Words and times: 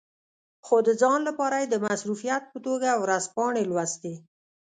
خو 0.65 0.75
د 0.87 0.89
ځان 1.01 1.19
لپاره 1.29 1.55
یې 1.61 1.67
د 1.69 1.75
مصروفیت 1.87 2.43
په 2.51 2.57
توګه 2.65 2.89
ورځپاڼې 3.03 3.63
لوستې. 3.71 4.13